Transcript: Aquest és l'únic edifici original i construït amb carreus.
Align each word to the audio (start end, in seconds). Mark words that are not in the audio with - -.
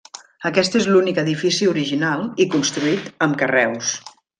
Aquest 0.49 0.77
és 0.79 0.87
l'únic 0.93 1.21
edifici 1.25 1.69
original 1.75 2.27
i 2.47 2.51
construït 2.57 3.09
amb 3.29 3.43
carreus. 3.45 3.97